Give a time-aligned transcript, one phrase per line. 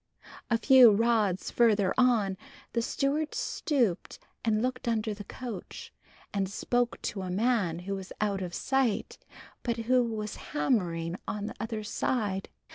[0.49, 2.35] A few rods further on,
[2.73, 5.93] the steward stooped and looked under the coach,
[6.33, 9.19] and spoke to a man who was out of sight,
[9.61, 12.49] but who was hammering on the other side.